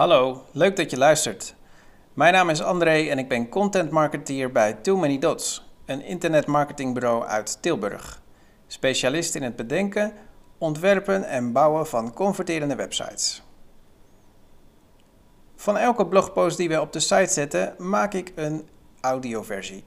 Hallo, 0.00 0.44
leuk 0.52 0.76
dat 0.76 0.90
je 0.90 0.96
luistert. 0.96 1.54
Mijn 2.14 2.32
naam 2.32 2.48
is 2.50 2.62
André 2.62 3.08
en 3.08 3.18
ik 3.18 3.28
ben 3.28 3.48
content 3.48 3.90
marketeer 3.90 4.52
bij 4.52 4.74
Too 4.74 4.96
Many 4.96 5.18
Dots, 5.18 5.70
een 5.84 6.02
internetmarketingbureau 6.02 7.24
uit 7.24 7.62
Tilburg. 7.62 8.22
Specialist 8.66 9.34
in 9.34 9.42
het 9.42 9.56
bedenken, 9.56 10.12
ontwerpen 10.58 11.24
en 11.24 11.52
bouwen 11.52 11.86
van 11.86 12.14
converterende 12.14 12.74
websites. 12.74 13.42
Van 15.56 15.76
elke 15.76 16.06
blogpost 16.06 16.56
die 16.56 16.68
we 16.68 16.80
op 16.80 16.92
de 16.92 17.00
site 17.00 17.32
zetten, 17.32 17.74
maak 17.78 18.14
ik 18.14 18.32
een 18.34 18.68
audioversie. 19.00 19.84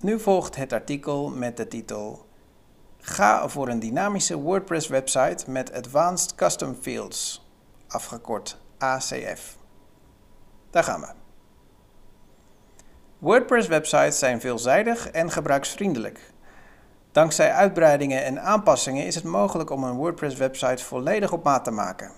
Nu 0.00 0.20
volgt 0.20 0.56
het 0.56 0.72
artikel 0.72 1.28
met 1.28 1.56
de 1.56 1.68
titel 1.68 2.26
Ga 2.98 3.48
voor 3.48 3.68
een 3.68 3.80
dynamische 3.80 4.38
WordPress 4.38 4.88
website 4.88 5.50
met 5.50 5.72
Advanced 5.72 6.34
Custom 6.34 6.76
Fields, 6.80 7.46
afgekort 7.88 8.64
ACF. 8.78 9.56
Daar 10.70 10.84
gaan 10.84 11.00
we. 11.00 11.08
WordPress 13.18 13.68
websites 13.68 14.18
zijn 14.18 14.40
veelzijdig 14.40 15.10
en 15.10 15.30
gebruiksvriendelijk. 15.30 16.32
Dankzij 17.12 17.52
uitbreidingen 17.52 18.24
en 18.24 18.42
aanpassingen 18.42 19.06
is 19.06 19.14
het 19.14 19.24
mogelijk 19.24 19.70
om 19.70 19.84
een 19.84 19.96
WordPress 19.96 20.36
website 20.36 20.84
volledig 20.84 21.32
op 21.32 21.44
maat 21.44 21.64
te 21.64 21.70
maken. 21.70 22.12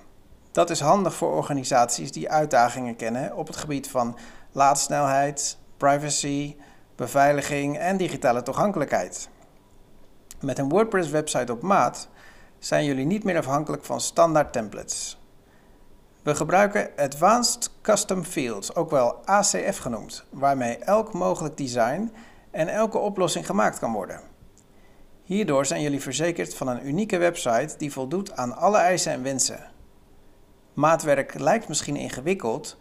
Dat 0.53 0.71
is 0.71 0.81
handig 0.81 1.15
voor 1.15 1.33
organisaties 1.33 2.13
die 2.13 2.31
uitdagingen 2.31 2.97
kennen 2.97 3.37
op 3.37 3.47
het 3.47 3.57
gebied 3.57 3.91
van 3.91 4.19
laadsnelheid, 4.53 5.59
privacy, 5.77 6.57
beveiliging 6.97 7.79
en 7.79 7.97
digitale 7.97 8.43
toegankelijkheid. 8.43 9.29
Met 10.41 10.59
een 10.59 10.69
WordPress 10.69 11.11
website 11.11 11.53
op 11.53 11.63
maat 11.63 12.09
zijn 12.59 12.85
jullie 12.85 13.07
niet 13.07 13.25
meer 13.25 13.39
afhankelijk 13.39 13.85
van 13.85 14.01
standaard 14.01 14.53
templates. 14.53 15.19
We 16.29 16.35
gebruiken 16.35 16.91
Advanced 16.97 17.71
Custom 17.83 18.25
Fields, 18.25 18.75
ook 18.75 18.91
wel 18.91 19.23
ACF 19.25 19.79
genoemd, 19.79 20.25
waarmee 20.31 20.79
elk 20.79 21.13
mogelijk 21.13 21.57
design 21.57 22.13
en 22.51 22.69
elke 22.69 22.99
oplossing 22.99 23.47
gemaakt 23.47 23.79
kan 23.79 23.93
worden. 23.93 24.21
Hierdoor 25.23 25.67
zijn 25.67 25.83
jullie 25.83 26.01
verzekerd 26.01 26.55
van 26.55 26.69
een 26.69 26.87
unieke 26.87 27.19
website 27.19 27.75
die 27.79 27.93
voldoet 27.93 28.37
aan 28.37 28.57
alle 28.57 28.77
eisen 28.77 29.13
en 29.13 29.23
wensen. 29.23 29.71
Maatwerk 30.75 31.39
lijkt 31.39 31.69
misschien 31.69 31.97
ingewikkeld, 31.97 32.77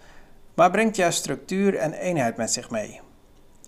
maar 0.53 0.71
brengt 0.71 0.95
juist 0.95 1.19
structuur 1.19 1.75
en 1.75 1.93
eenheid 1.93 2.37
met 2.37 2.51
zich 2.51 2.69
mee. 2.69 3.01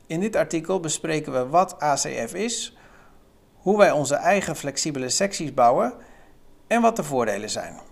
In 0.08 0.19
dit 0.19 0.36
artikel 0.36 0.80
bespreken 0.80 1.33
we 1.33 1.47
wat 1.47 1.80
ACF 1.80 2.33
is, 2.33 2.77
hoe 3.53 3.77
wij 3.77 3.91
onze 3.91 4.16
eigen 4.16 4.55
flexibele 4.55 5.09
secties 5.09 5.53
bouwen 5.53 5.93
en 6.67 6.81
wat 6.81 6.95
de 6.95 7.03
voordelen 7.03 7.49
zijn. 7.49 7.88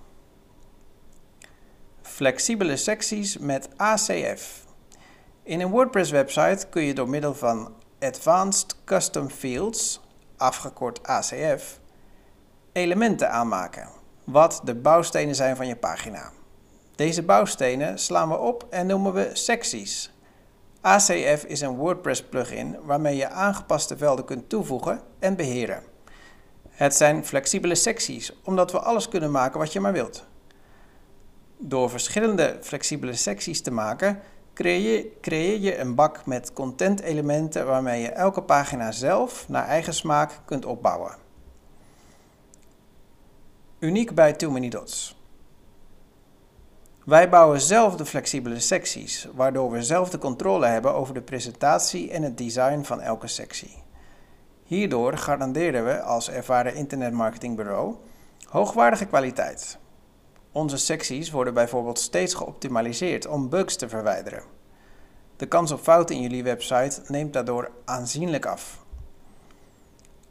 Flexibele 2.18 2.78
secties 2.78 3.38
met 3.38 3.70
ACF. 3.76 4.66
In 5.44 5.62
een 5.62 5.70
WordPress 5.70 6.12
website 6.12 6.68
kun 6.70 6.84
je 6.84 6.94
door 6.94 7.10
middel 7.10 7.34
van 7.34 7.74
Advanced 8.00 8.76
Custom 8.86 9.30
Fields, 9.30 10.02
afgekort 10.38 11.08
ACF, 11.08 11.80
elementen 12.72 13.32
aanmaken, 13.32 13.90
wat 14.24 14.62
de 14.64 14.76
bouwstenen 14.76 15.36
zijn 15.36 15.56
van 15.56 15.68
je 15.68 15.76
pagina. 15.76 16.32
Deze 16.96 17.24
bouwstenen 17.24 18.00
slaan 18.00 18.30
we 18.30 18.38
op 18.38 18.68
en 18.70 18.88
noemen 18.88 19.14
we 19.14 19.30
secties. 19.34 20.14
ACF 20.82 21.44
is 21.44 21.62
een 21.62 21.76
WordPress 21.76 22.24
plugin 22.24 22.78
waarmee 22.84 23.16
je 23.16 23.30
aangepaste 23.30 23.98
velden 23.98 24.26
kunt 24.26 24.50
toevoegen 24.50 25.02
en 25.20 25.36
beheren. 25.36 25.84
Het 26.70 26.96
zijn 26.96 27.26
flexibele 27.26 27.76
secties, 27.76 28.40
omdat 28.44 28.72
we 28.72 28.80
alles 28.80 29.10
kunnen 29.10 29.32
maken 29.32 29.60
wat 29.60 29.74
je 29.74 29.80
maar 29.80 29.94
wilt. 29.94 30.26
Door 31.58 31.90
verschillende 31.90 32.58
flexibele 32.62 33.14
secties 33.14 33.62
te 33.62 33.72
maken, 33.72 34.20
creëer 34.54 35.60
je, 35.60 35.80
een 35.80 35.96
bak 35.96 36.26
met 36.26 36.54
content-elementen 36.54 37.66
waarmee 37.66 38.02
je 38.02 38.10
elke 38.10 38.42
pagina 38.42 38.92
zelf 38.92 39.50
naar 39.50 39.66
eigen 39.68 39.94
smaak 39.94 40.40
kunt 40.46 40.66
opbouwen. 40.66 41.16
Uniek 43.80 44.16
bij 44.16 44.34
Too 44.34 44.52
Many 44.52 44.70
Dots. 44.70 45.16
Wij 47.06 47.30
bouwen 47.30 47.62
zelf 47.62 47.96
de 47.96 48.06
flexibele 48.06 48.60
secties, 48.60 49.28
waardoor 49.34 49.72
we 49.72 49.84
zelf 49.84 50.10
de 50.10 50.18
controle 50.18 50.66
hebben 50.66 50.94
over 50.94 51.14
de 51.14 51.22
presentatie 51.22 52.12
en 52.12 52.24
het 52.24 52.38
design 52.38 52.84
van 52.84 53.02
elke 53.02 53.28
sectie. 53.28 53.84
Hierdoor 54.64 55.18
garanderen 55.18 55.86
we 55.86 56.02
als 56.02 56.30
ervaren 56.30 56.76
internetmarketingbureau 56.76 57.96
hoogwaardige 58.50 59.06
kwaliteit. 59.06 59.78
Onze 60.58 60.78
secties 60.78 61.32
worden 61.32 61.54
bijvoorbeeld 61.54 62.00
steeds 62.00 62.34
geoptimaliseerd 62.34 63.28
om 63.28 63.50
bugs 63.50 63.76
te 63.76 63.90
verwijderen. 63.90 64.44
De 65.36 65.46
kans 65.46 65.72
op 65.72 65.80
fouten 65.80 66.16
in 66.16 66.22
jullie 66.22 66.44
website 66.44 67.02
neemt 67.08 67.34
daardoor 67.34 67.72
aanzienlijk 67.86 68.46
af. 68.46 68.86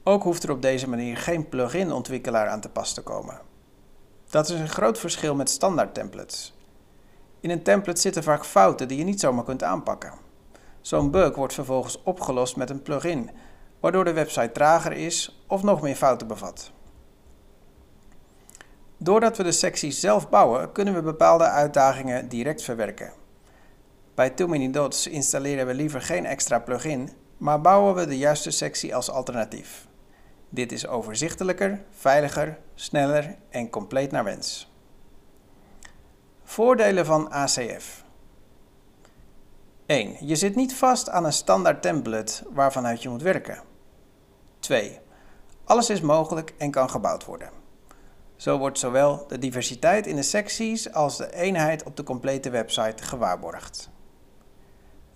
Ook 0.02 0.22
hoeft 0.22 0.42
er 0.42 0.50
op 0.50 0.62
deze 0.62 0.88
manier 0.88 1.16
geen 1.16 1.48
plugin 1.48 1.92
ontwikkelaar 1.92 2.48
aan 2.48 2.60
te 2.60 2.68
pas 2.68 2.92
te 2.92 3.02
komen. 3.02 3.40
Dat 4.30 4.48
is 4.48 4.60
een 4.60 4.68
groot 4.68 4.98
verschil 4.98 5.34
met 5.34 5.50
standaard 5.50 5.94
templates. 5.94 6.54
In 7.40 7.50
een 7.50 7.62
template 7.62 8.00
zitten 8.00 8.22
vaak 8.22 8.44
fouten 8.44 8.88
die 8.88 8.98
je 8.98 9.04
niet 9.04 9.20
zomaar 9.20 9.44
kunt 9.44 9.62
aanpakken. 9.62 10.12
Zo'n 10.80 11.10
bug 11.10 11.34
wordt 11.34 11.54
vervolgens 11.54 12.02
opgelost 12.02 12.56
met 12.56 12.70
een 12.70 12.82
plugin, 12.82 13.30
waardoor 13.80 14.04
de 14.04 14.12
website 14.12 14.52
trager 14.52 14.92
is 14.92 15.44
of 15.46 15.62
nog 15.62 15.82
meer 15.82 15.96
fouten 15.96 16.26
bevat. 16.26 16.74
Doordat 19.06 19.36
we 19.36 19.42
de 19.42 19.52
secties 19.52 20.00
zelf 20.00 20.28
bouwen, 20.28 20.72
kunnen 20.72 20.94
we 20.94 21.02
bepaalde 21.02 21.44
uitdagingen 21.44 22.28
direct 22.28 22.62
verwerken. 22.62 23.12
Bij 24.14 24.30
Too 24.30 24.48
Many 24.48 24.70
Dots 24.70 25.06
installeren 25.06 25.66
we 25.66 25.74
liever 25.74 26.00
geen 26.00 26.26
extra 26.26 26.58
plugin, 26.58 27.10
maar 27.36 27.60
bouwen 27.60 27.94
we 27.94 28.06
de 28.06 28.18
juiste 28.18 28.50
sectie 28.50 28.94
als 28.94 29.10
alternatief. 29.10 29.86
Dit 30.48 30.72
is 30.72 30.86
overzichtelijker, 30.86 31.84
veiliger, 31.90 32.58
sneller 32.74 33.36
en 33.50 33.70
compleet 33.70 34.10
naar 34.10 34.24
wens. 34.24 34.72
Voordelen 36.44 37.06
van 37.06 37.30
ACF 37.30 38.04
1. 39.86 40.16
Je 40.20 40.36
zit 40.36 40.54
niet 40.54 40.74
vast 40.74 41.08
aan 41.08 41.24
een 41.24 41.32
standaard 41.32 41.82
template 41.82 42.42
waarvanuit 42.52 43.02
je 43.02 43.08
moet 43.08 43.22
werken. 43.22 43.62
2. 44.58 45.00
Alles 45.64 45.90
is 45.90 46.00
mogelijk 46.00 46.54
en 46.58 46.70
kan 46.70 46.90
gebouwd 46.90 47.24
worden. 47.24 47.64
Zo 48.36 48.58
wordt 48.58 48.78
zowel 48.78 49.26
de 49.28 49.38
diversiteit 49.38 50.06
in 50.06 50.16
de 50.16 50.22
secties 50.22 50.92
als 50.92 51.16
de 51.16 51.34
eenheid 51.34 51.82
op 51.82 51.96
de 51.96 52.02
complete 52.02 52.50
website 52.50 53.02
gewaarborgd. 53.02 53.90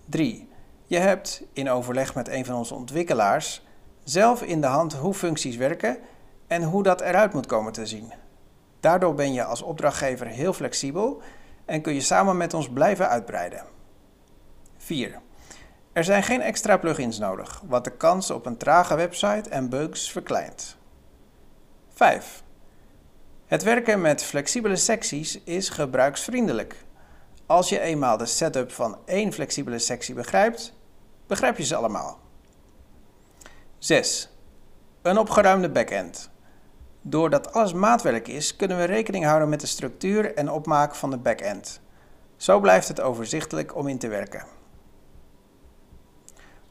3. 0.05 0.49
Je 0.85 0.97
hebt, 0.97 1.43
in 1.53 1.69
overleg 1.69 2.15
met 2.15 2.27
een 2.27 2.45
van 2.45 2.55
onze 2.55 2.73
ontwikkelaars, 2.73 3.65
zelf 4.03 4.41
in 4.41 4.61
de 4.61 4.67
hand 4.67 4.93
hoe 4.93 5.13
functies 5.13 5.55
werken 5.55 5.97
en 6.47 6.63
hoe 6.63 6.83
dat 6.83 7.01
eruit 7.01 7.33
moet 7.33 7.45
komen 7.45 7.73
te 7.73 7.85
zien. 7.85 8.13
Daardoor 8.79 9.13
ben 9.13 9.33
je 9.33 9.43
als 9.43 9.61
opdrachtgever 9.61 10.27
heel 10.27 10.53
flexibel 10.53 11.21
en 11.65 11.81
kun 11.81 11.93
je 11.93 12.01
samen 12.01 12.37
met 12.37 12.53
ons 12.53 12.69
blijven 12.69 13.09
uitbreiden. 13.09 13.63
4. 14.77 15.21
Er 15.93 16.03
zijn 16.03 16.23
geen 16.23 16.41
extra 16.41 16.77
plugins 16.77 17.19
nodig, 17.19 17.63
wat 17.67 17.83
de 17.83 17.97
kans 17.97 18.31
op 18.31 18.45
een 18.45 18.57
trage 18.57 18.95
website 18.95 19.49
en 19.49 19.69
bugs 19.69 20.11
verkleint. 20.11 20.77
5. 21.89 22.43
Het 23.51 23.63
werken 23.63 24.01
met 24.01 24.23
flexibele 24.23 24.75
secties 24.75 25.43
is 25.43 25.69
gebruiksvriendelijk. 25.69 26.75
Als 27.45 27.69
je 27.69 27.79
eenmaal 27.79 28.17
de 28.17 28.25
setup 28.25 28.71
van 28.71 28.97
één 29.05 29.33
flexibele 29.33 29.79
sectie 29.79 30.15
begrijpt, 30.15 30.73
begrijp 31.27 31.57
je 31.57 31.63
ze 31.63 31.75
allemaal. 31.75 32.19
6. 33.77 34.29
Een 35.01 35.17
opgeruimde 35.17 35.69
backend. 35.69 36.29
Doordat 37.01 37.53
alles 37.53 37.73
maatwerk 37.73 38.27
is, 38.27 38.55
kunnen 38.55 38.77
we 38.77 38.83
rekening 38.83 39.25
houden 39.25 39.49
met 39.49 39.59
de 39.59 39.67
structuur 39.67 40.35
en 40.35 40.51
opmaak 40.51 40.95
van 40.95 41.09
de 41.09 41.17
backend. 41.17 41.81
Zo 42.35 42.59
blijft 42.59 42.87
het 42.87 43.01
overzichtelijk 43.01 43.75
om 43.75 43.87
in 43.87 43.97
te 43.97 44.07
werken. 44.07 44.45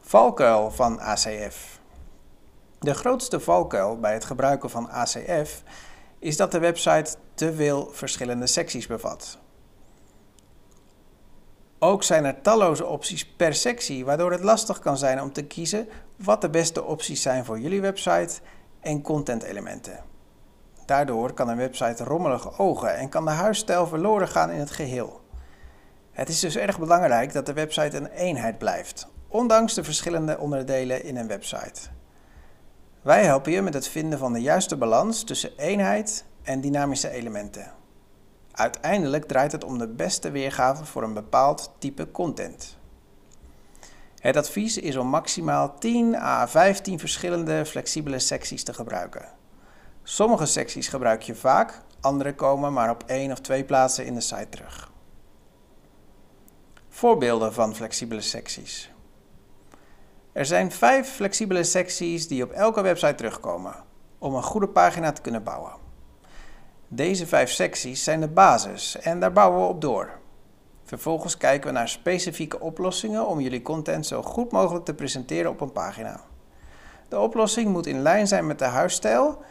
Valkuil 0.00 0.70
van 0.70 1.00
ACF. 1.00 1.80
De 2.78 2.94
grootste 2.94 3.40
valkuil 3.40 3.98
bij 3.98 4.12
het 4.12 4.24
gebruiken 4.24 4.70
van 4.70 4.90
ACF 4.90 5.62
is 6.20 6.36
dat 6.36 6.52
de 6.52 6.58
website 6.58 7.14
te 7.34 7.54
veel 7.54 7.88
verschillende 7.92 8.46
secties 8.46 8.86
bevat. 8.86 9.38
Ook 11.78 12.02
zijn 12.02 12.24
er 12.24 12.40
talloze 12.40 12.86
opties 12.86 13.26
per 13.26 13.54
sectie, 13.54 14.04
waardoor 14.04 14.32
het 14.32 14.42
lastig 14.42 14.78
kan 14.78 14.98
zijn 14.98 15.22
om 15.22 15.32
te 15.32 15.44
kiezen 15.44 15.88
wat 16.16 16.40
de 16.40 16.50
beste 16.50 16.84
opties 16.84 17.22
zijn 17.22 17.44
voor 17.44 17.60
jullie 17.60 17.80
website 17.80 18.40
en 18.80 19.02
contentelementen. 19.02 20.04
Daardoor 20.86 21.32
kan 21.32 21.48
een 21.48 21.56
website 21.56 22.04
rommelig 22.04 22.58
ogen 22.58 22.96
en 22.96 23.08
kan 23.08 23.24
de 23.24 23.30
huisstijl 23.30 23.86
verloren 23.86 24.28
gaan 24.28 24.50
in 24.50 24.58
het 24.58 24.70
geheel. 24.70 25.20
Het 26.10 26.28
is 26.28 26.40
dus 26.40 26.56
erg 26.56 26.78
belangrijk 26.78 27.32
dat 27.32 27.46
de 27.46 27.52
website 27.52 27.96
een 27.96 28.06
eenheid 28.06 28.58
blijft, 28.58 29.08
ondanks 29.28 29.74
de 29.74 29.84
verschillende 29.84 30.38
onderdelen 30.38 31.04
in 31.04 31.16
een 31.16 31.28
website. 31.28 31.99
Wij 33.02 33.24
helpen 33.24 33.52
je 33.52 33.62
met 33.62 33.74
het 33.74 33.88
vinden 33.88 34.18
van 34.18 34.32
de 34.32 34.40
juiste 34.40 34.76
balans 34.76 35.24
tussen 35.24 35.58
eenheid 35.58 36.24
en 36.42 36.60
dynamische 36.60 37.10
elementen. 37.10 37.72
Uiteindelijk 38.52 39.24
draait 39.24 39.52
het 39.52 39.64
om 39.64 39.78
de 39.78 39.88
beste 39.88 40.30
weergave 40.30 40.84
voor 40.84 41.02
een 41.02 41.14
bepaald 41.14 41.72
type 41.78 42.10
content. 42.10 42.76
Het 44.20 44.36
advies 44.36 44.78
is 44.78 44.96
om 44.96 45.06
maximaal 45.06 45.78
10 45.78 46.16
à 46.16 46.48
15 46.48 46.98
verschillende 46.98 47.64
flexibele 47.66 48.18
secties 48.18 48.64
te 48.64 48.74
gebruiken. 48.74 49.28
Sommige 50.02 50.46
secties 50.46 50.88
gebruik 50.88 51.22
je 51.22 51.34
vaak, 51.34 51.82
andere 52.00 52.34
komen 52.34 52.72
maar 52.72 52.90
op 52.90 53.02
één 53.06 53.32
of 53.32 53.40
twee 53.40 53.64
plaatsen 53.64 54.06
in 54.06 54.14
de 54.14 54.20
site 54.20 54.48
terug. 54.48 54.90
Voorbeelden 56.88 57.52
van 57.52 57.74
flexibele 57.74 58.20
secties. 58.20 58.90
Er 60.32 60.46
zijn 60.46 60.70
vijf 60.72 61.08
flexibele 61.08 61.64
secties 61.64 62.28
die 62.28 62.42
op 62.42 62.50
elke 62.50 62.80
website 62.80 63.14
terugkomen 63.14 63.74
om 64.18 64.34
een 64.34 64.42
goede 64.42 64.68
pagina 64.68 65.12
te 65.12 65.20
kunnen 65.20 65.42
bouwen. 65.42 65.72
Deze 66.88 67.26
vijf 67.26 67.50
secties 67.50 68.04
zijn 68.04 68.20
de 68.20 68.28
basis 68.28 68.98
en 68.98 69.20
daar 69.20 69.32
bouwen 69.32 69.60
we 69.60 69.66
op 69.66 69.80
door. 69.80 70.18
Vervolgens 70.84 71.36
kijken 71.36 71.66
we 71.66 71.78
naar 71.78 71.88
specifieke 71.88 72.60
oplossingen 72.60 73.26
om 73.26 73.40
jullie 73.40 73.62
content 73.62 74.06
zo 74.06 74.22
goed 74.22 74.52
mogelijk 74.52 74.84
te 74.84 74.94
presenteren 74.94 75.50
op 75.50 75.60
een 75.60 75.72
pagina. 75.72 76.20
De 77.08 77.18
oplossing 77.18 77.68
moet 77.68 77.86
in 77.86 78.02
lijn 78.02 78.26
zijn 78.26 78.46
met 78.46 78.58
de 78.58 78.64
huisstijl 78.64 79.42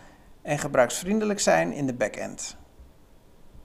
en 0.41 0.59
gebruiksvriendelijk 0.59 1.39
zijn 1.39 1.71
in 1.71 1.87
de 1.87 1.93
backend. 1.93 2.57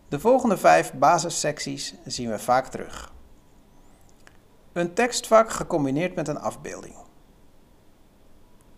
De 0.08 0.20
volgende 0.20 0.56
vijf 0.56 0.92
basissecties 0.92 1.94
zien 2.04 2.30
we 2.30 2.38
vaak 2.38 2.66
terug. 2.66 3.12
Een 4.72 4.94
tekstvak 4.94 5.50
gecombineerd 5.50 6.14
met 6.14 6.28
een 6.28 6.40
afbeelding. 6.40 7.03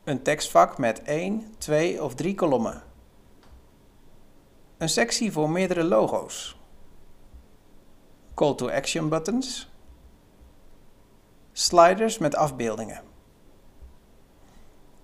Een 0.07 0.23
tekstvak 0.23 0.79
met 0.79 1.03
1, 1.03 1.55
2 1.59 2.03
of 2.03 2.15
3 2.15 2.35
kolommen. 2.35 2.83
Een 4.79 4.89
sectie 4.89 5.33
voor 5.33 5.51
meerdere 5.51 5.85
logo's. 5.85 6.61
Call 8.35 8.55
to 8.55 8.71
action 8.71 9.09
buttons. 9.09 9.73
Sliders 11.53 12.19
met 12.19 12.37
afbeeldingen. 12.37 13.03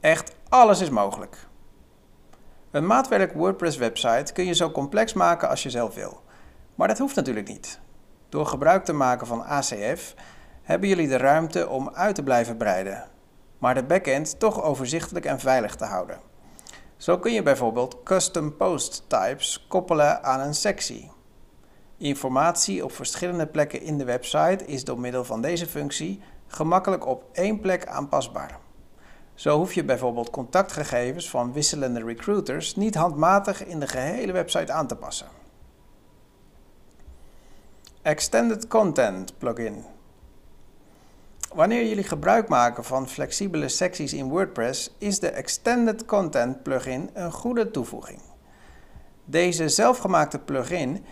Echt 0.00 0.34
alles 0.49 0.81
is 0.81 0.90
mogelijk. 0.90 1.46
Een 2.70 2.87
maatwerk 2.87 3.32
WordPress 3.32 3.76
website 3.76 4.32
kun 4.32 4.44
je 4.44 4.54
zo 4.54 4.70
complex 4.70 5.12
maken 5.12 5.49
als 5.49 5.62
je 5.62 5.70
zelf 5.70 5.94
wil. 5.94 6.22
Maar 6.75 6.88
dat 6.88 6.99
hoeft 6.99 7.16
natuurlijk 7.16 7.49
niet. 7.49 7.81
Door 8.28 8.46
gebruik 8.46 8.84
te 8.84 8.93
maken 8.93 9.26
van 9.26 9.44
ACF 9.44 10.14
hebben 10.62 10.88
jullie 10.88 11.08
de 11.08 11.16
ruimte 11.16 11.69
om 11.69 11.90
uit 11.90 12.14
te 12.14 12.22
blijven 12.22 12.56
breiden, 12.56 13.10
maar 13.62 13.75
de 13.75 13.82
backend 13.82 14.38
toch 14.38 14.62
overzichtelijk 14.62 15.25
en 15.25 15.41
veilig 15.41 15.75
te 15.75 15.85
houden. 15.85 16.20
Zo 16.97 17.19
kun 17.19 17.32
je 17.32 17.43
bijvoorbeeld 17.43 18.03
custom 18.03 18.56
post 18.56 19.05
types 19.06 19.67
koppelen 19.69 20.25
aan 20.25 20.41
een 20.41 20.55
sectie. 20.55 21.11
Informatie 21.97 22.85
op 22.85 22.93
verschillende 22.93 23.47
plekken 23.47 23.82
in 23.82 23.99
de 23.99 24.05
website 24.05 24.64
is 24.67 24.85
door 24.85 25.00
middel 25.00 25.25
van 25.25 25.41
deze 25.41 25.67
functie 25.67 26.20
gemakkelijk 26.47 27.06
op 27.06 27.25
één 27.32 27.61
plek 27.61 27.87
aanpasbaar. 27.87 28.59
Zo 29.35 29.56
hoef 29.56 29.73
je 29.73 29.85
bijvoorbeeld 29.85 30.31
contactgegevens 30.31 31.31
van 31.31 31.53
wisselende 31.53 32.05
recruiters 32.05 32.76
niet 32.76 32.94
handmatig 32.94 33.67
in 33.67 33.81
de 33.81 33.88
gehele 33.88 34.32
website 34.32 34.73
aan 34.73 34.87
te 34.87 34.97
passen. 34.97 35.29
Extended 38.03 38.67
Content 38.67 39.38
plugin. 39.38 39.91
Wanneer 41.54 41.87
jullie 41.87 42.04
gebruik 42.04 42.49
maken 42.49 42.84
van 42.84 43.08
flexibele 43.08 43.69
secties 43.69 44.12
in 44.12 44.28
WordPress, 44.28 44.94
is 44.99 45.19
de 45.19 45.28
Extended 45.28 46.04
Content 46.04 46.62
plugin 46.62 47.10
een 47.12 47.32
goede 47.32 47.70
toevoeging. 47.70 48.20
Deze 49.25 49.69
zelfgemaakte 49.69 50.38
plugin 50.38 51.04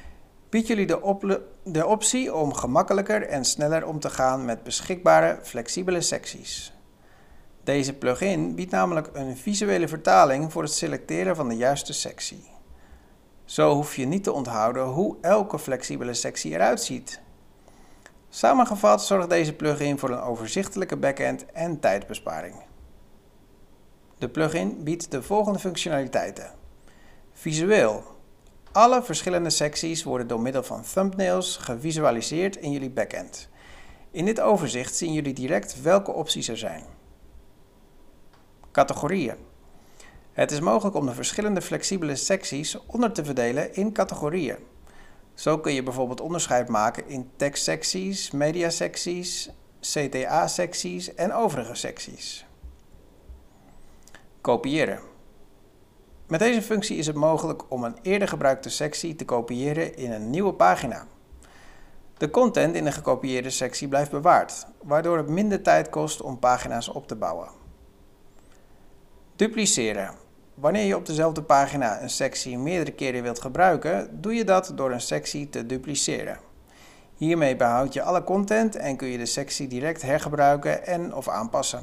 biedt 0.48 0.66
jullie 0.66 0.86
de, 1.64 1.86
optie 1.86 2.34
om 2.34 2.54
gemakkelijker 2.54 3.26
en 3.26 3.44
sneller 3.44 3.86
om 3.86 4.00
te 4.00 4.10
gaan 4.10 4.44
met 4.44 4.62
beschikbare 4.62 5.38
flexibele 5.42 6.00
secties. 6.00 6.72
Deze 7.64 7.94
plugin 7.94 8.54
biedt 8.54 8.70
namelijk 8.70 9.10
een 9.12 9.36
visuele 9.36 9.88
vertaling 9.88 10.52
voor 10.52 10.62
het 10.62 10.72
selecteren 10.72 11.36
van 11.36 11.48
de 11.48 11.56
juiste 11.56 11.92
sectie. 11.92 12.50
Zo 13.44 13.74
hoef 13.74 13.96
je 13.96 14.06
niet 14.06 14.24
te 14.24 14.32
onthouden 14.32 14.84
hoe 14.84 15.16
elke 15.20 15.58
flexibele 15.58 16.14
sectie 16.14 16.52
eruit 16.52 16.82
ziet. 16.82 17.20
Samengevat 18.32 19.04
zorgt 19.04 19.28
deze 19.28 19.52
plugin 19.52 19.98
voor 19.98 20.10
een 20.10 20.20
overzichtelijke 20.20 20.96
backend 20.96 21.46
en 21.46 21.80
tijdbesparing. 21.80 22.54
De 24.18 24.28
plugin 24.28 24.84
biedt 24.84 25.10
de 25.10 25.22
volgende 25.22 25.58
functionaliteiten. 25.58 26.50
Visueel. 27.32 28.02
Alle 28.72 29.02
verschillende 29.02 29.50
secties 29.50 30.02
worden 30.02 30.26
door 30.26 30.40
middel 30.40 30.62
van 30.62 30.82
thumbnails 30.82 31.56
gevisualiseerd 31.56 32.56
in 32.56 32.70
jullie 32.70 32.90
backend. 32.90 33.48
In 34.10 34.24
dit 34.24 34.40
overzicht 34.40 34.94
zien 34.94 35.12
jullie 35.12 35.34
direct 35.34 35.82
welke 35.82 36.12
opties 36.12 36.48
er 36.48 36.58
zijn. 36.58 36.84
Categorieën. 38.72 39.36
Het 40.32 40.50
is 40.50 40.60
mogelijk 40.60 40.96
om 40.96 41.06
de 41.06 41.14
verschillende 41.14 41.62
flexibele 41.62 42.16
secties 42.16 42.86
onder 42.86 43.12
te 43.12 43.24
verdelen 43.24 43.74
in 43.74 43.92
categorieën. 43.92 44.56
Zo 45.40 45.58
kun 45.58 45.72
je 45.72 45.82
bijvoorbeeld 45.82 46.20
onderscheid 46.20 46.68
maken 46.68 47.08
in 47.08 47.30
tekstsecties, 47.36 48.30
mediasecties, 48.30 49.50
CTA-secties 49.80 51.14
en 51.14 51.32
overige 51.32 51.74
secties. 51.74 52.46
Kopiëren. 54.40 55.00
Met 56.26 56.40
deze 56.40 56.62
functie 56.62 56.96
is 56.96 57.06
het 57.06 57.16
mogelijk 57.16 57.70
om 57.70 57.84
een 57.84 57.96
eerder 58.02 58.28
gebruikte 58.28 58.70
sectie 58.70 59.16
te 59.16 59.24
kopiëren 59.24 59.96
in 59.96 60.12
een 60.12 60.30
nieuwe 60.30 60.52
pagina. 60.52 61.06
De 62.16 62.30
content 62.30 62.74
in 62.74 62.84
de 62.84 62.92
gekopieerde 62.92 63.50
sectie 63.50 63.88
blijft 63.88 64.10
bewaard, 64.10 64.66
waardoor 64.82 65.16
het 65.16 65.28
minder 65.28 65.62
tijd 65.62 65.90
kost 65.90 66.22
om 66.22 66.38
pagina's 66.38 66.88
op 66.88 67.06
te 67.06 67.16
bouwen. 67.16 67.48
Dupliceren. 69.36 70.14
Wanneer 70.54 70.84
je 70.84 70.96
op 70.96 71.06
dezelfde 71.06 71.42
pagina 71.42 72.02
een 72.02 72.10
sectie 72.10 72.58
meerdere 72.58 72.96
keren 72.96 73.22
wilt 73.22 73.40
gebruiken, 73.40 74.20
doe 74.20 74.34
je 74.34 74.44
dat 74.44 74.72
door 74.74 74.92
een 74.92 75.00
sectie 75.00 75.48
te 75.48 75.66
dupliceren. 75.66 76.38
Hiermee 77.16 77.56
behoud 77.56 77.92
je 77.92 78.02
alle 78.02 78.24
content 78.24 78.76
en 78.76 78.96
kun 78.96 79.08
je 79.08 79.18
de 79.18 79.26
sectie 79.26 79.68
direct 79.68 80.02
hergebruiken 80.02 80.86
en 80.86 81.14
of 81.14 81.28
aanpassen. 81.28 81.82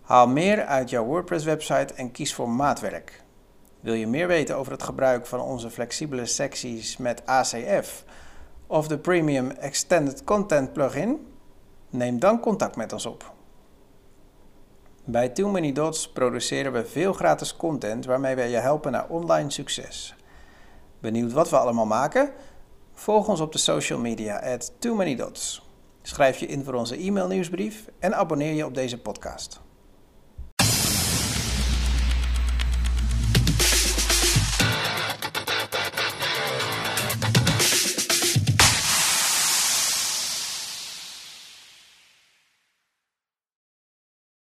Haal 0.00 0.28
meer 0.28 0.64
uit 0.64 0.90
jouw 0.90 1.04
WordPress 1.04 1.44
website 1.44 1.94
en 1.94 2.10
kies 2.10 2.34
voor 2.34 2.48
maatwerk. 2.48 3.22
Wil 3.80 3.94
je 3.94 4.06
meer 4.06 4.26
weten 4.26 4.56
over 4.56 4.72
het 4.72 4.82
gebruik 4.82 5.26
van 5.26 5.40
onze 5.40 5.70
flexibele 5.70 6.26
secties 6.26 6.96
met 6.96 7.26
ACF 7.26 8.04
of 8.66 8.88
de 8.88 8.98
Premium 8.98 9.50
Extended 9.50 10.24
Content 10.24 10.72
plugin? 10.72 11.26
Neem 11.90 12.18
dan 12.18 12.40
contact 12.40 12.76
met 12.76 12.92
ons 12.92 13.06
op. 13.06 13.34
Bij 15.08 15.28
Too 15.28 15.50
Many 15.50 15.72
Dots 15.72 16.08
produceren 16.08 16.72
we 16.72 16.84
veel 16.84 17.12
gratis 17.12 17.56
content 17.56 18.04
waarmee 18.04 18.34
wij 18.34 18.50
je 18.50 18.56
helpen 18.56 18.92
naar 18.92 19.08
online 19.08 19.50
succes. 19.50 20.14
Benieuwd 20.98 21.32
wat 21.32 21.50
we 21.50 21.58
allemaal 21.58 21.86
maken? 21.86 22.30
Volg 22.92 23.28
ons 23.28 23.40
op 23.40 23.52
de 23.52 23.58
social 23.58 23.98
media 23.98 24.54
at 24.54 24.72
Too 24.78 24.94
Many 24.94 25.16
Dots. 25.16 25.68
Schrijf 26.02 26.38
je 26.38 26.46
in 26.46 26.64
voor 26.64 26.74
onze 26.74 26.96
e-mail 26.96 27.26
nieuwsbrief 27.26 27.88
en 27.98 28.14
abonneer 28.14 28.52
je 28.52 28.66
op 28.66 28.74
deze 28.74 28.98
podcast. 29.00 29.60